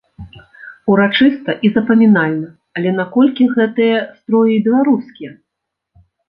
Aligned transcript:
Урачыста 0.93 1.51
і 1.69 1.69
запамінальна, 1.75 2.49
але 2.79 2.95
наколькі 3.01 3.47
гэтыя 3.59 4.01
строі 4.17 4.57
беларускія? 4.71 5.31